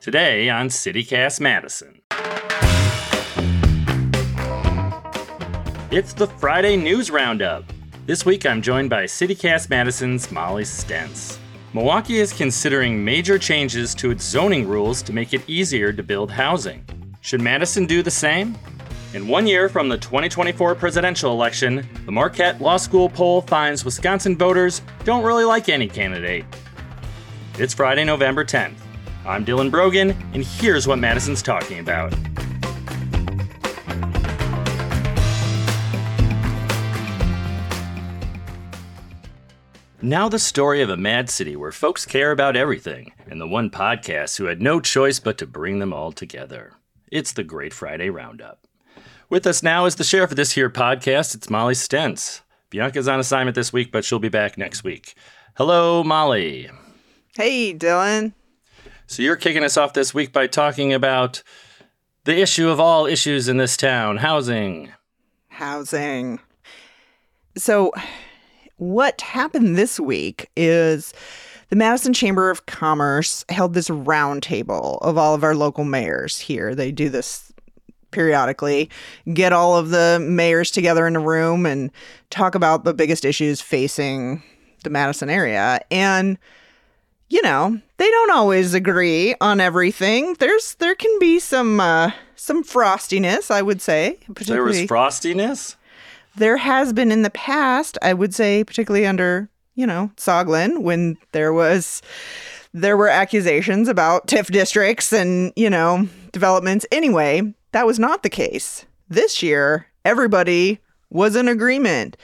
[0.00, 2.00] Today on CityCast Madison.
[5.90, 7.64] It's the Friday News Roundup.
[8.06, 11.38] This week I'm joined by CityCast Madison's Molly Stentz.
[11.74, 16.30] Milwaukee is considering major changes to its zoning rules to make it easier to build
[16.30, 16.82] housing.
[17.20, 18.56] Should Madison do the same?
[19.12, 24.34] In one year from the 2024 presidential election, the Marquette Law School poll finds Wisconsin
[24.34, 26.46] voters don't really like any candidate.
[27.58, 28.78] It's Friday, November 10th.
[29.26, 32.14] I'm Dylan Brogan, and here's what Madison's talking about.
[40.02, 43.68] Now, the story of a mad city where folks care about everything, and the one
[43.68, 46.72] podcast who had no choice but to bring them all together.
[47.12, 48.66] It's the Great Friday Roundup.
[49.28, 51.34] With us now is the sheriff of this here podcast.
[51.34, 52.40] It's Molly Stentz.
[52.70, 55.14] Bianca's on assignment this week, but she'll be back next week.
[55.56, 56.70] Hello, Molly.
[57.36, 58.32] Hey, Dylan.
[59.10, 61.42] So you're kicking us off this week by talking about
[62.26, 64.92] the issue of all issues in this town housing.
[65.48, 66.38] Housing.
[67.56, 67.90] So,
[68.76, 71.12] what happened this week is
[71.70, 76.76] the Madison Chamber of Commerce held this roundtable of all of our local mayors here.
[76.76, 77.52] They do this
[78.12, 78.90] periodically,
[79.34, 81.90] get all of the mayors together in a room and
[82.30, 84.44] talk about the biggest issues facing
[84.84, 85.80] the Madison area.
[85.90, 86.38] And
[87.30, 90.34] you know, they don't always agree on everything.
[90.38, 94.18] There's there can be some uh, some frostiness, I would say.
[94.46, 95.76] There was frostiness.
[96.36, 101.16] There has been in the past, I would say, particularly under you know Soglin, when
[101.32, 102.02] there was
[102.74, 106.84] there were accusations about TIF districts and you know developments.
[106.90, 109.86] Anyway, that was not the case this year.
[110.04, 110.80] Everybody
[111.10, 112.16] was in agreement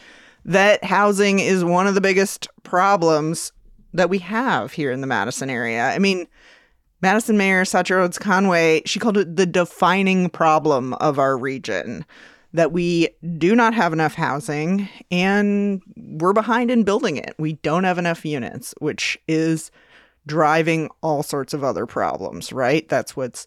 [0.44, 3.52] that housing is one of the biggest problems
[3.96, 5.88] that we have here in the Madison area.
[5.88, 6.26] I mean,
[7.02, 12.04] Madison Mayor Satya Rhodes Conway, she called it the defining problem of our region
[12.52, 17.34] that we do not have enough housing and we're behind in building it.
[17.38, 19.70] We don't have enough units, which is
[20.26, 22.88] driving all sorts of other problems, right?
[22.88, 23.46] That's what's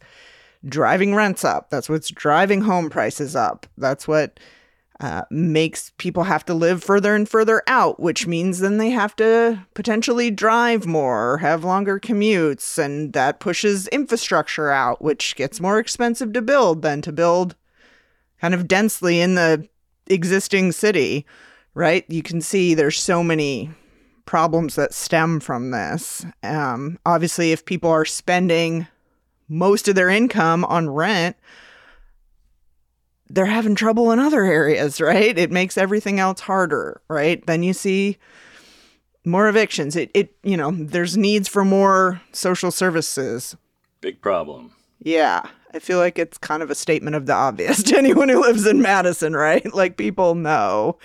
[0.67, 1.69] driving rents up.
[1.69, 3.65] That's what's driving home prices up.
[3.77, 4.39] That's what
[4.99, 9.15] uh, makes people have to live further and further out, which means then they have
[9.15, 12.77] to potentially drive more or have longer commutes.
[12.77, 17.55] And that pushes infrastructure out, which gets more expensive to build than to build
[18.41, 19.67] kind of densely in the
[20.07, 21.25] existing city,
[21.73, 22.03] right?
[22.09, 23.71] You can see there's so many
[24.25, 26.25] problems that stem from this.
[26.43, 28.87] Um, obviously, if people are spending
[29.47, 31.35] most of their income on rent,
[33.29, 35.37] they're having trouble in other areas, right?
[35.37, 37.45] It makes everything else harder, right?
[37.45, 38.17] Then you see
[39.25, 39.95] more evictions.
[39.95, 43.55] It it you know, there's needs for more social services.
[44.01, 44.71] Big problem.
[44.99, 45.43] Yeah.
[45.71, 48.65] I feel like it's kind of a statement of the obvious to anyone who lives
[48.65, 49.65] in Madison, right?
[49.73, 50.97] Like people know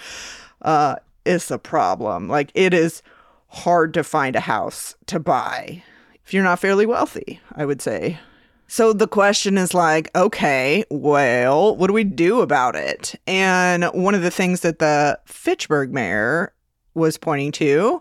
[0.62, 2.29] uh it's a problem.
[2.29, 3.03] Like it is
[3.49, 5.83] hard to find a house to buy
[6.25, 8.19] if you're not fairly wealthy, I would say.
[8.66, 13.14] So the question is like, okay, well, what do we do about it?
[13.26, 16.52] And one of the things that the Fitchburg mayor
[16.94, 18.00] was pointing to,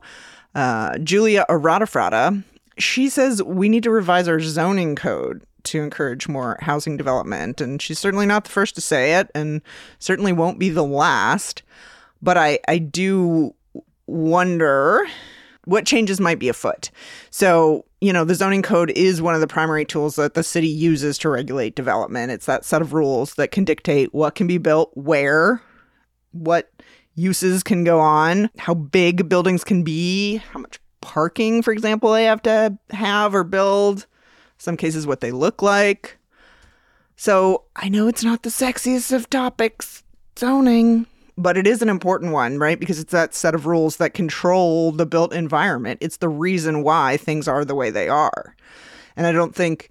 [0.56, 2.44] uh, Julia Arata-Fratta,
[2.78, 7.62] she says we need to revise our zoning code to encourage more housing development.
[7.62, 9.62] And she's certainly not the first to say it and
[10.00, 11.64] certainly won't be the last.
[12.22, 13.54] But I, I do
[14.08, 15.06] wonder
[15.66, 16.90] what changes might be afoot.
[17.30, 20.68] So, you know, the zoning code is one of the primary tools that the city
[20.68, 22.34] uses to regulate development.
[22.34, 25.62] It's that set of rules that can dictate what can be built where,
[26.34, 26.70] what
[27.16, 32.26] uses can go on, how big buildings can be, how much parking, for example, they
[32.26, 34.06] have to have or build,
[34.58, 36.18] some cases what they look like.
[37.16, 40.04] So, I know it's not the sexiest of topics,
[40.38, 41.06] zoning,
[41.38, 42.80] but it is an important one, right?
[42.80, 46.00] Because it's that set of rules that control the built environment.
[46.02, 48.56] It's the reason why things are the way they are.
[49.16, 49.90] And I don't think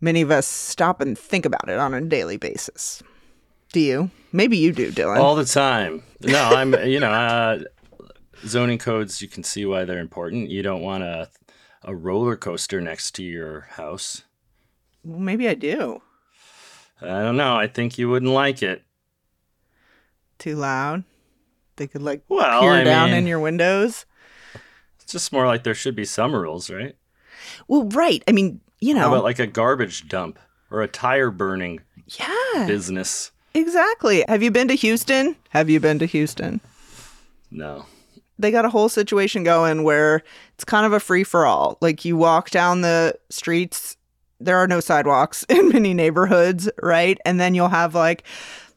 [0.00, 3.02] many of us stop and think about it on a daily basis.
[3.72, 4.10] Do you?
[4.32, 5.18] Maybe you do, Dylan.
[5.18, 6.02] All the time.
[6.20, 7.60] No, I'm, you know, uh,
[8.44, 10.50] zoning codes, you can see why they're important.
[10.50, 11.30] You don't want a,
[11.82, 14.22] a roller coaster next to your house.
[15.04, 16.02] Well, maybe I do.
[17.00, 17.56] I don't know.
[17.56, 18.82] I think you wouldn't like it.
[20.42, 21.04] Too loud.
[21.76, 24.06] They could like Well, peer I down mean- in your windows.
[25.00, 26.96] It's just more like there should be some rules, right?
[27.68, 28.24] Well, right.
[28.26, 29.12] I mean, you How know.
[29.14, 31.80] about like a garbage dump or a tire burning
[32.18, 32.64] yeah.
[32.66, 33.30] business?
[33.54, 34.24] Exactly.
[34.26, 35.36] Have you been to Houston?
[35.50, 36.60] Have you been to Houston?
[37.52, 37.86] No.
[38.36, 40.22] They got a whole situation going where
[40.54, 41.78] it's kind of a free for all.
[41.80, 43.96] Like you walk down the streets,
[44.40, 47.18] there are no sidewalks in many neighborhoods, right?
[47.24, 48.24] And then you'll have like,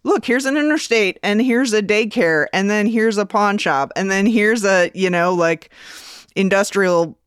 [0.05, 4.09] look, here's an interstate and here's a daycare and then here's a pawn shop and
[4.09, 5.71] then here's a, you know, like
[6.35, 7.17] industrial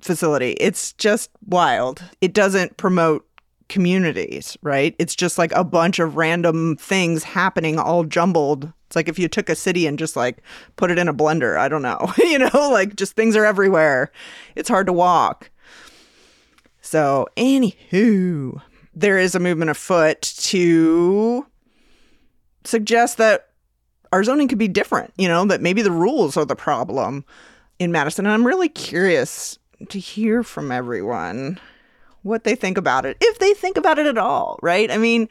[0.00, 0.52] facility.
[0.52, 2.02] It's just wild.
[2.20, 3.24] It doesn't promote
[3.68, 4.96] communities, right?
[4.98, 8.72] It's just like a bunch of random things happening all jumbled.
[8.88, 10.42] It's like if you took a city and just like
[10.74, 11.56] put it in a blender.
[11.56, 12.12] I don't know.
[12.18, 14.10] you know, like just things are everywhere.
[14.56, 15.50] It's hard to walk.
[16.80, 18.60] So, anywho,
[18.92, 21.46] there is a movement afoot to
[22.64, 23.48] suggest that
[24.12, 27.24] our zoning could be different, you know, that maybe the rules are the problem
[27.78, 28.26] in Madison.
[28.26, 31.58] And I'm really curious to hear from everyone
[32.22, 34.90] what they think about it, if they think about it at all, right?
[34.90, 35.28] I mean,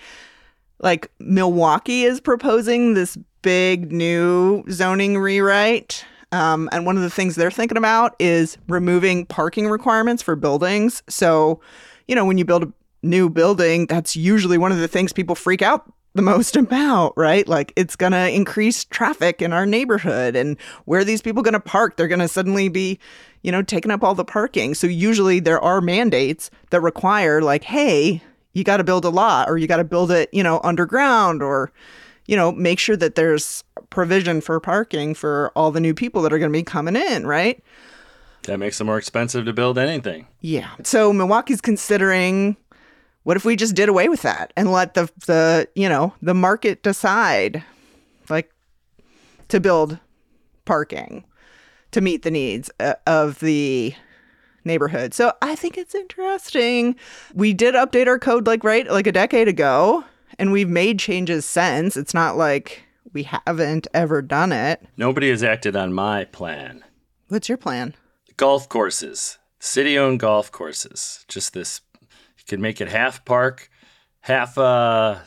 [0.80, 6.06] like Milwaukee is proposing this big new zoning rewrite.
[6.34, 11.04] Um, and one of the things they're thinking about is removing parking requirements for buildings.
[11.08, 11.60] So,
[12.08, 12.74] you know, when you build a
[13.04, 17.48] new building, that's usually one of the things people freak out the most about, right?
[17.48, 21.54] Like it's going to increase traffic in our neighborhood and where are these people going
[21.54, 21.96] to park?
[21.96, 23.00] They're going to suddenly be,
[23.44, 24.74] you know, taking up all the parking.
[24.74, 28.22] So usually there are mandates that require like, hey,
[28.54, 31.42] you got to build a lot or you got to build it, you know, underground
[31.42, 31.72] or
[32.28, 36.32] you know, make sure that there's provision for parking for all the new people that
[36.32, 37.62] are going to be coming in, right?
[38.44, 40.28] That makes it more expensive to build anything.
[40.40, 40.70] Yeah.
[40.84, 42.58] So Milwaukee's considering
[43.24, 46.34] what if we just did away with that and let the the, you know, the
[46.34, 47.64] market decide
[48.30, 48.52] like
[49.50, 50.00] to build
[50.66, 51.24] parking
[51.92, 53.94] to meet the needs uh, of the
[54.64, 55.14] neighborhood.
[55.14, 56.96] So I think it's interesting.
[57.34, 60.04] We did update our code like right like a decade ago
[60.40, 61.98] and we've made changes since.
[61.98, 62.84] It's not like
[63.14, 64.86] we haven't ever done it.
[64.98, 66.84] Nobody has acted on my plan.
[67.28, 67.96] What's your plan?
[68.38, 71.26] Golf courses, city owned golf courses.
[71.28, 71.82] Just this,
[72.42, 73.70] you could make it half park,
[74.22, 75.20] half uh,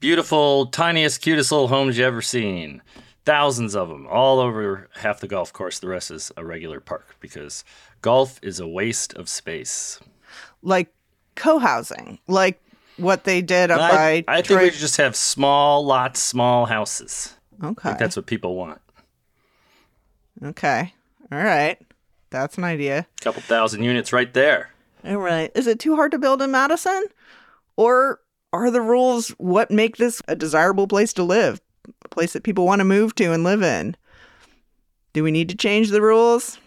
[0.00, 2.82] beautiful, tiniest, cutest little homes you ever seen.
[3.24, 5.78] Thousands of them all over half the golf course.
[5.78, 7.64] The rest is a regular park because
[8.00, 10.00] golf is a waste of space.
[10.62, 10.92] Like
[11.36, 12.60] co-housing, like
[12.96, 16.66] what they did up I, by I think Troy- we just have small lots, small
[16.66, 17.34] houses.
[17.62, 17.88] I Okay.
[17.90, 18.80] think that's what people want.
[20.42, 20.94] Okay.
[21.30, 21.78] All right.
[22.30, 23.06] That's an idea.
[23.20, 24.70] A couple thousand units right there.
[25.04, 25.50] All right.
[25.54, 27.04] Is it too hard to build in Madison?
[27.76, 28.20] Or
[28.52, 31.60] are the rules what make this a desirable place to live?
[32.04, 33.96] A place that people want to move to and live in?
[35.12, 36.58] Do we need to change the rules?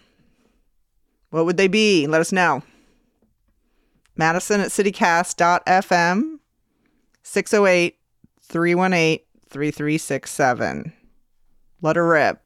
[1.30, 2.06] What would they be?
[2.06, 2.62] Let us know.
[4.16, 6.38] Madison at citycast.fm
[7.22, 7.98] 608
[8.42, 10.92] 318 3367.
[11.82, 12.42] Let her rip.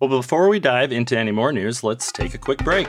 [0.00, 2.88] Well, before we dive into any more news, let's take a quick break.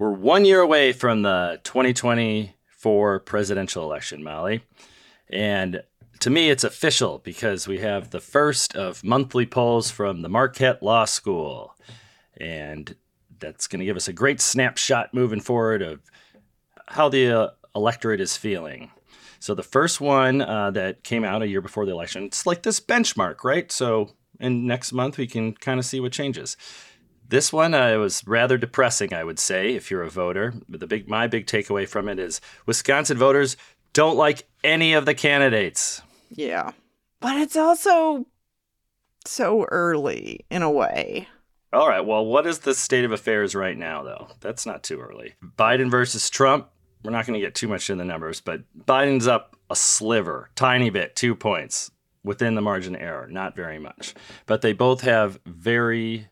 [0.00, 4.62] We're one year away from the 2024 presidential election, Molly.
[5.28, 5.82] And
[6.20, 10.82] to me, it's official because we have the first of monthly polls from the Marquette
[10.82, 11.76] Law School.
[12.38, 12.96] And
[13.40, 16.00] that's going to give us a great snapshot moving forward of
[16.88, 18.90] how the uh, electorate is feeling.
[19.38, 22.62] So the first one uh, that came out a year before the election, it's like
[22.62, 23.70] this benchmark, right?
[23.70, 26.56] So in next month we can kind of see what changes.
[27.30, 30.52] This one uh, was rather depressing, I would say, if you're a voter.
[30.68, 33.56] But the big, my big takeaway from it is Wisconsin voters
[33.92, 36.02] don't like any of the candidates.
[36.28, 36.72] Yeah.
[37.20, 38.26] But it's also
[39.24, 41.28] so early in a way.
[41.72, 42.04] All right.
[42.04, 44.26] Well, what is the state of affairs right now, though?
[44.40, 45.34] That's not too early.
[45.56, 46.68] Biden versus Trump.
[47.04, 50.50] We're not going to get too much in the numbers, but Biden's up a sliver,
[50.56, 51.92] tiny bit, two points
[52.24, 54.14] within the margin of error, not very much.
[54.46, 56.26] But they both have very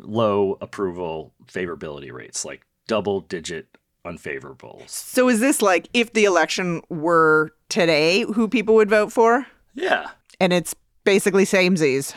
[0.00, 4.82] low approval favorability rates, like double digit unfavorable.
[4.86, 9.46] So is this like if the election were today, who people would vote for?
[9.74, 10.10] Yeah.
[10.40, 10.74] And it's
[11.04, 12.14] basically samesies.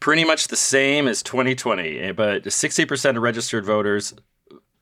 [0.00, 4.14] Pretty much the same as 2020, eh, but 60% of registered voters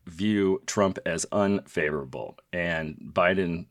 [0.06, 3.66] view Trump as unfavorable, and Biden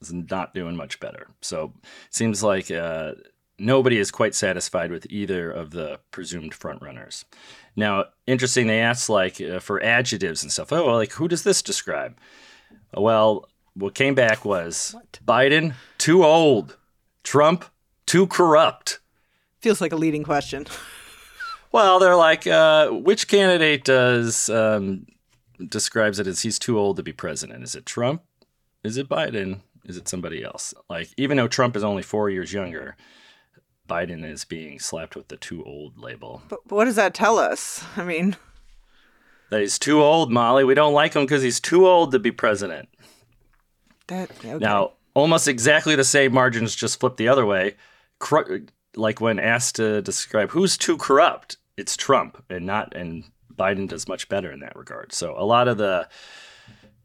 [0.00, 1.28] is not doing much better.
[1.40, 3.12] So it seems like uh,
[3.58, 7.24] nobody is quite satisfied with either of the presumed frontrunners.
[7.76, 10.72] Now, interesting, they asked like uh, for adjectives and stuff.
[10.72, 12.16] Oh, well, like who does this describe?
[12.94, 15.18] Well, what came back was what?
[15.24, 16.76] Biden too old,
[17.22, 17.64] Trump
[18.06, 19.00] too corrupt.
[19.60, 20.66] Feels like a leading question.
[21.74, 25.06] Well, they're like, uh, which candidate does um,
[25.58, 27.64] describes it as he's too old to be president?
[27.64, 28.22] Is it Trump?
[28.84, 29.58] Is it Biden?
[29.84, 30.72] Is it somebody else?
[30.88, 32.94] Like, even though Trump is only four years younger,
[33.88, 36.42] Biden is being slapped with the too old label.
[36.48, 37.84] But what does that tell us?
[37.96, 38.36] I mean,
[39.50, 40.64] that he's too old, Molly.
[40.64, 42.88] We don't like him because he's too old to be president.
[44.08, 44.58] That okay.
[44.58, 47.76] now almost exactly the same margins, just flip the other way
[48.96, 53.24] like when asked to describe who's too corrupt, it's Trump and not and
[53.54, 55.12] Biden does much better in that regard.
[55.12, 56.08] So a lot of the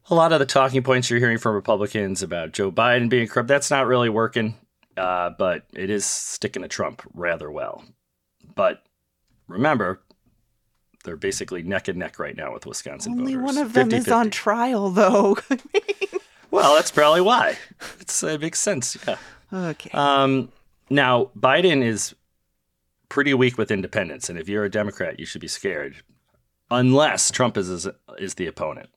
[0.08, 3.48] a lot of the talking points you're hearing from Republicans about Joe Biden being corrupt,
[3.48, 4.56] that's not really working.
[5.00, 7.84] Uh, but it is sticking to Trump rather well.
[8.54, 8.82] But
[9.48, 10.00] remember,
[11.04, 13.46] they're basically neck and neck right now with Wisconsin Only voters.
[13.46, 14.12] one of them 50, is 50.
[14.12, 15.38] on trial, though.
[16.50, 17.56] well, that's probably why.
[18.00, 18.96] It's, it makes sense.
[19.06, 19.16] Yeah.
[19.52, 19.90] Okay.
[19.92, 20.52] Um,
[20.90, 22.14] now, Biden is
[23.08, 25.96] pretty weak with independents, and if you're a Democrat, you should be scared,
[26.70, 27.88] unless Trump is is,
[28.18, 28.90] is the opponent.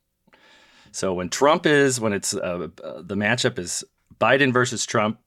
[0.91, 3.83] So when Trump is, when it's uh, uh, the matchup is
[4.19, 5.17] Biden versus Trump,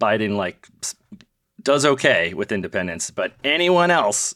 [0.00, 0.66] Biden like
[1.62, 4.34] does okay with independents, but anyone else,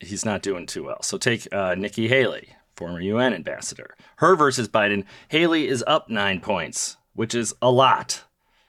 [0.00, 1.02] he's not doing too well.
[1.02, 3.96] So take uh, Nikki Haley, former UN ambassador.
[4.16, 8.24] Her versus Biden, Haley is up nine points, which is a lot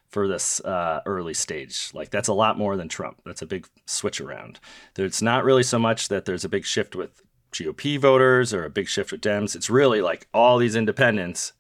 [0.10, 1.92] for this uh, early stage.
[1.94, 3.22] Like that's a lot more than Trump.
[3.26, 4.60] That's a big switch around.
[4.98, 7.22] It's not really so much that there's a big shift with
[7.52, 9.56] GOP voters or a big shift with Dems.
[9.56, 11.54] It's really like all these independents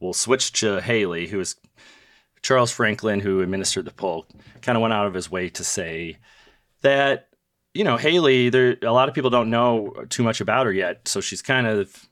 [0.00, 1.56] will switch to Haley, who is
[2.44, 4.26] Charles Franklin, who administered the poll,
[4.60, 6.18] kind of went out of his way to say
[6.82, 7.30] that
[7.72, 8.50] you know Haley.
[8.50, 11.66] There, a lot of people don't know too much about her yet, so she's kind
[11.66, 12.06] of.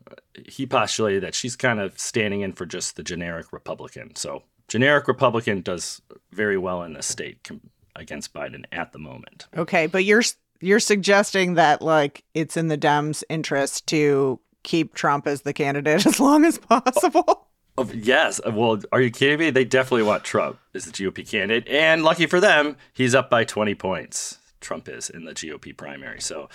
[0.48, 4.16] He postulated that she's kind of standing in for just the generic Republican.
[4.16, 6.00] So generic Republican does
[6.32, 7.46] very well in this state
[7.94, 9.46] against Biden at the moment.
[9.54, 10.22] Okay, but you're
[10.60, 16.06] you're suggesting that like it's in the Dems' interest to keep Trump as the candidate
[16.06, 17.48] as long as possible.
[17.78, 18.40] Oh, yes.
[18.44, 19.50] Well, are you kidding me?
[19.50, 23.44] They definitely want Trump as the GOP candidate, and lucky for them, he's up by
[23.44, 24.38] 20 points.
[24.60, 26.20] Trump is in the GOP primary.
[26.20, 26.48] So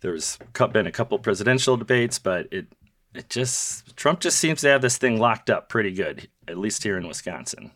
[0.00, 0.38] there's
[0.72, 2.66] been a couple presidential debates, but it
[3.14, 6.82] it just Trump just seems to have this thing locked up pretty good, at least
[6.82, 7.70] here in Wisconsin.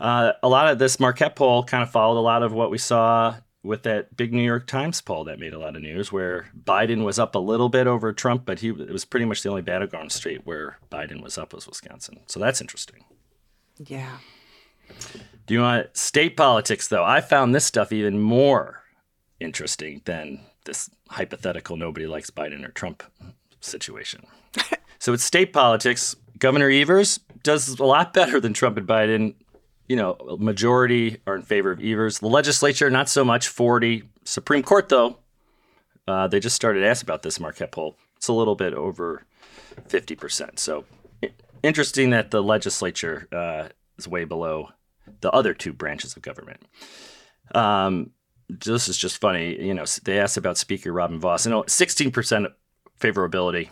[0.00, 2.78] Uh, a lot of this Marquette poll kind of followed a lot of what we
[2.78, 6.50] saw with that big New York Times poll that made a lot of news, where
[6.56, 9.48] Biden was up a little bit over Trump, but he it was pretty much the
[9.48, 12.20] only battleground state where Biden was up was Wisconsin.
[12.26, 13.04] So that's interesting.
[13.78, 14.18] Yeah.
[15.46, 17.04] Do you want state politics though?
[17.04, 18.82] I found this stuff even more
[19.40, 23.02] interesting than this hypothetical nobody likes Biden or Trump
[23.60, 24.26] situation.
[24.98, 26.16] so it's state politics.
[26.38, 29.34] Governor Evers does a lot better than Trump and Biden.
[29.88, 32.18] You know, majority are in favor of Evers.
[32.18, 34.04] The legislature, not so much, 40.
[34.24, 35.18] Supreme Court, though,
[36.08, 37.96] uh, they just started ask about this Marquette poll.
[38.16, 39.24] It's a little bit over
[39.88, 40.58] 50%.
[40.58, 40.84] So
[41.62, 44.70] interesting that the legislature uh, is way below
[45.20, 46.62] the other two branches of government.
[47.54, 48.10] Um,
[48.48, 49.60] this is just funny.
[49.60, 51.46] You know, they asked about Speaker Robin Vos.
[51.46, 52.46] You know, 16%
[53.00, 53.68] favorability.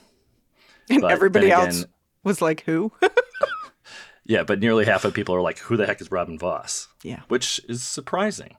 [0.91, 1.85] And everybody again, else
[2.25, 2.93] was like, who?
[4.33, 6.89] Yeah, but nearly half of people are like, who the heck is Robin Vos?
[7.03, 7.21] Yeah.
[7.29, 8.57] Which is surprising.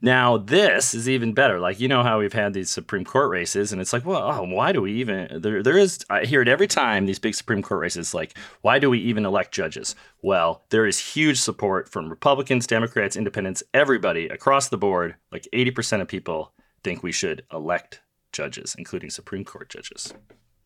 [0.00, 1.60] Now, this is even better.
[1.60, 4.42] Like, you know how we've had these Supreme Court races, and it's like, well, oh,
[4.42, 5.40] why do we even?
[5.40, 8.80] There, there is, I hear it every time, these big Supreme Court races, like, why
[8.80, 9.94] do we even elect judges?
[10.22, 15.14] Well, there is huge support from Republicans, Democrats, Independents, everybody across the board.
[15.30, 16.52] Like, 80% of people
[16.82, 18.00] think we should elect
[18.32, 20.12] judges, including Supreme Court judges.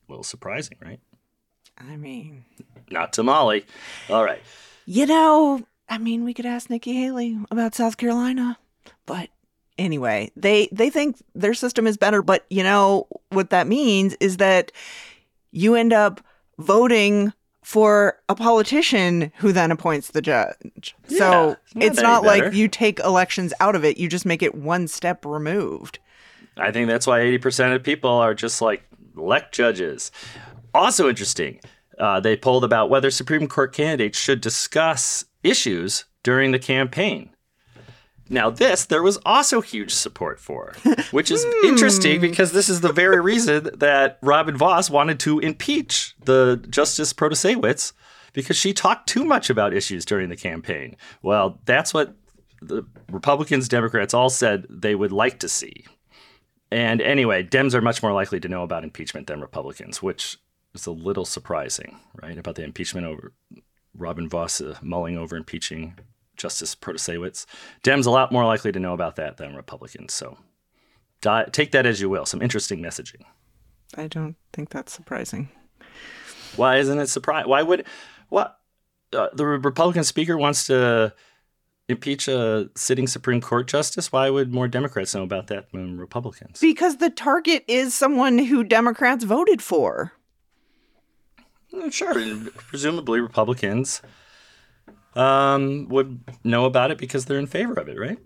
[0.09, 1.01] A little surprising, right?
[1.79, 2.45] I mean,
[2.91, 3.67] Not to Molly.
[4.09, 4.43] All right.
[4.87, 8.59] you know, I mean, we could ask Nikki Haley about South Carolina,
[9.05, 9.29] but
[9.79, 14.39] anyway, they they think their system is better, but you know what that means is
[14.39, 14.73] that
[15.53, 16.21] you end up
[16.59, 20.95] voting for a politician who then appoints the judge.
[21.09, 24.43] Yeah, so not it's not like you take elections out of it, you just make
[24.43, 25.99] it one step removed.
[26.57, 28.83] I think that's why 80% of people are just like
[29.17, 30.11] elect judges.
[30.77, 31.61] Also interesting,
[31.99, 37.31] uh, they polled about whether Supreme Court candidates should discuss issues during the campaign.
[38.29, 40.75] Now, this there was also huge support for,
[41.13, 46.15] which is interesting because this is the very reason that Robin Vos wanted to impeach
[46.25, 47.93] the Justice Protasiewicz
[48.33, 50.97] because she talked too much about issues during the campaign.
[51.23, 52.17] Well, that's what
[52.61, 55.85] the Republicans, Democrats all said they would like to see.
[56.71, 60.37] And anyway, Dems are much more likely to know about impeachment than Republicans, which
[60.81, 62.39] is a little surprising, right?
[62.39, 63.33] About the impeachment over
[63.95, 65.99] Robin Vos uh, mulling over impeaching
[66.37, 67.47] Justice Protasiewicz.
[67.83, 70.13] Dems a lot more likely to know about that than Republicans.
[70.13, 70.37] So
[71.21, 72.27] di- take that as you will.
[72.27, 73.23] Some interesting messaging.
[73.97, 75.49] I don't think that's surprising.
[76.57, 77.51] Why isn't it surprising?
[77.51, 77.87] Why would
[78.29, 78.59] what
[79.13, 81.15] uh, the Republican speaker wants to
[81.89, 84.11] impeach a sitting Supreme Court justice?
[84.11, 86.61] Why would more Democrats know about that than Republicans?
[86.61, 90.13] Because the target is someone who Democrats voted for.
[91.77, 94.01] Mm, Sure, presumably Republicans
[95.15, 98.19] um, would know about it because they're in favor of it, right?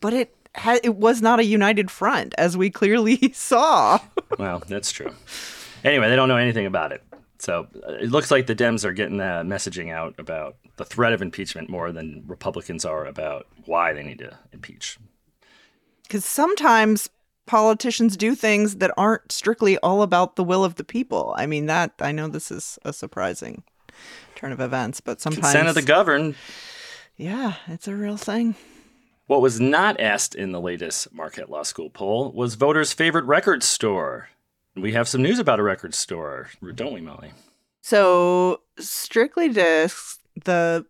[0.00, 3.98] But it ha- it was not a united front, as we clearly saw.
[4.38, 5.12] Well, that's true.
[5.84, 7.02] Anyway, they don't know anything about it.
[7.38, 11.12] So uh, it looks like the Dems are getting the messaging out about the threat
[11.12, 14.98] of impeachment more than Republicans are about why they need to impeach.
[16.02, 17.10] Because sometimes
[17.46, 21.34] politicians do things that aren't strictly all about the will of the people.
[21.38, 23.62] I mean, that I know this is a surprising
[24.34, 26.34] turn of events, but sometimes Consent of the governed.
[27.16, 28.54] yeah, it's a real thing.
[29.26, 33.62] What was not asked in the latest Marquette Law School poll was voters' favorite record
[33.62, 34.28] store.
[34.76, 37.32] We have some news about a record store, don't we, Molly?
[37.82, 40.84] So, Strictly Discs, the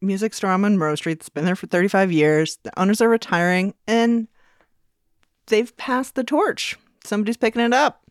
[0.00, 2.58] music store on Monroe Street, that's been there for 35 years.
[2.62, 4.28] The owners are retiring and
[5.46, 6.76] they've passed the torch.
[7.04, 8.02] Somebody's picking it up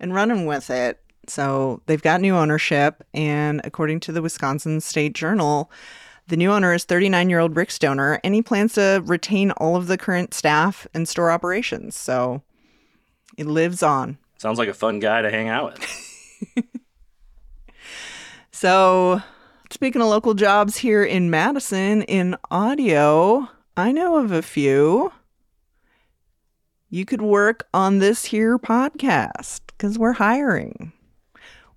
[0.00, 1.00] and running with it.
[1.26, 3.04] So, they've got new ownership.
[3.12, 5.70] And according to the Wisconsin State Journal,
[6.26, 9.76] the new owner is 39 year old Rick Stoner, and he plans to retain all
[9.76, 11.96] of the current staff and store operations.
[11.96, 12.42] So,
[13.36, 14.18] it lives on.
[14.38, 16.64] Sounds like a fun guy to hang out with.
[18.60, 19.22] So,
[19.70, 25.12] speaking of local jobs here in Madison in audio, I know of a few.
[26.90, 30.92] You could work on this here podcast because we're hiring.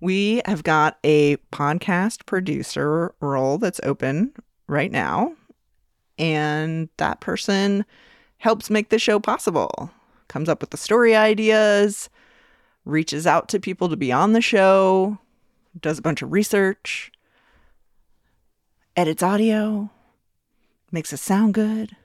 [0.00, 4.32] We have got a podcast producer role that's open
[4.68, 5.34] right now,
[6.18, 7.84] and that person
[8.38, 9.90] helps make the show possible.
[10.28, 12.08] Comes up with the story ideas,
[12.86, 15.18] reaches out to people to be on the show,
[15.78, 17.12] does a bunch of research,
[18.96, 19.90] edits audio,
[20.90, 21.96] makes it sound good.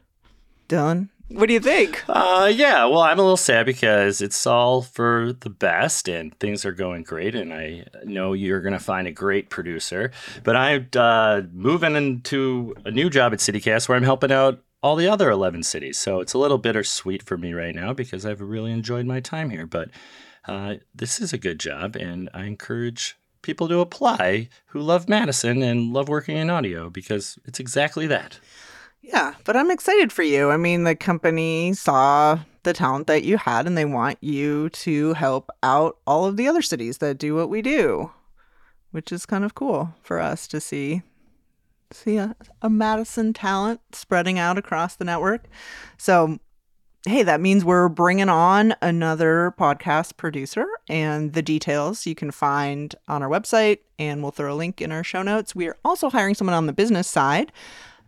[0.67, 1.09] Done.
[1.29, 2.03] What do you think?
[2.07, 6.65] Uh, yeah, well, I'm a little sad because it's all for the best and things
[6.65, 7.35] are going great.
[7.35, 10.11] And I know you're going to find a great producer.
[10.43, 14.95] But I'm uh, moving into a new job at CityCast where I'm helping out all
[14.95, 15.97] the other 11 cities.
[15.97, 19.49] So it's a little bittersweet for me right now because I've really enjoyed my time
[19.49, 19.65] here.
[19.65, 19.89] But
[20.47, 25.61] uh, this is a good job, and I encourage people to apply who love Madison
[25.61, 28.39] and love working in audio because it's exactly that.
[29.07, 30.51] Yeah, but I'm excited for you.
[30.51, 35.13] I mean, the company saw the talent that you had and they want you to
[35.13, 38.11] help out all of the other cities that do what we do,
[38.91, 41.03] which is kind of cool for us to see
[41.89, 45.45] see a, a Madison talent spreading out across the network.
[45.97, 46.39] So,
[47.05, 52.93] hey, that means we're bringing on another podcast producer, and the details you can find
[53.07, 55.55] on our website, and we'll throw a link in our show notes.
[55.55, 57.53] We are also hiring someone on the business side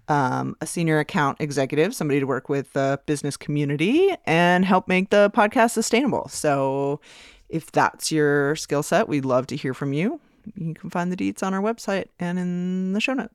[0.09, 5.09] um, a senior account executive, somebody to work with the business community and help make
[5.11, 6.27] the podcast sustainable.
[6.27, 6.99] So,
[7.47, 10.19] if that's your skill set, we'd love to hear from you.
[10.55, 13.31] you can find the deets on our website and in the show note.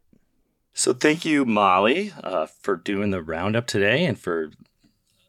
[0.72, 4.50] So thank you, Molly, uh, for doing the roundup today and for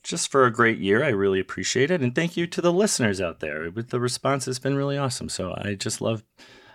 [0.02, 1.04] just for a great year.
[1.04, 3.70] I really appreciate it, and thank you to the listeners out there.
[3.70, 5.30] The response has been really awesome.
[5.30, 6.24] So I just love,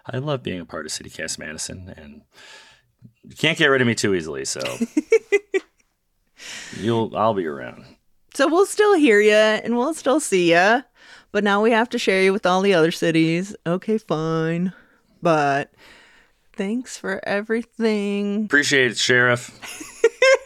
[0.06, 2.22] I love being a part of CityCast Madison, and
[3.28, 4.44] you can't get rid of me too easily.
[4.44, 4.60] So
[6.76, 7.84] you'll, I'll be around.
[8.34, 10.82] So we'll still hear you and we'll still see you,
[11.32, 13.54] but now we have to share you with all the other cities.
[13.66, 14.72] Okay, fine,
[15.20, 15.72] but
[16.54, 18.44] thanks for everything.
[18.44, 19.58] Appreciate it, Sheriff.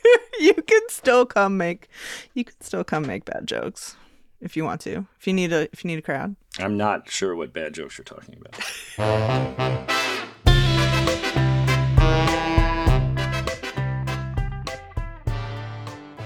[0.41, 1.89] you can still come make
[2.35, 3.97] you can still come make bad jokes
[4.41, 5.07] if you want to.
[5.19, 6.37] If you need a if you need a crowd.
[6.59, 10.11] I'm not sure what bad jokes you're talking about.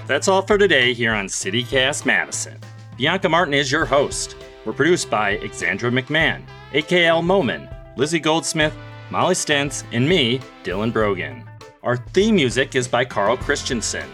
[0.09, 2.57] That's all for today here on CityCast Madison.
[2.97, 4.35] Bianca Martin is your host.
[4.65, 6.41] We're produced by Exandra McMahon,
[6.71, 8.73] AKL Moman, Lizzie Goldsmith,
[9.11, 11.47] Molly Stentz, and me, Dylan Brogan.
[11.83, 14.09] Our theme music is by Carl Christensen.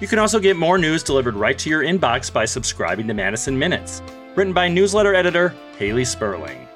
[0.00, 3.58] You can also get more news delivered right to your inbox by subscribing to Madison
[3.58, 4.00] Minutes,
[4.36, 6.66] written by newsletter editor Haley Sperling.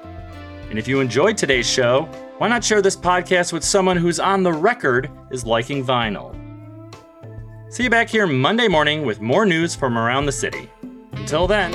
[0.69, 2.03] And if you enjoyed today's show,
[2.37, 6.40] why not share this podcast with someone who's on the record is liking vinyl?
[7.71, 10.69] See you back here Monday morning with more news from around the city.
[11.13, 11.71] Until then,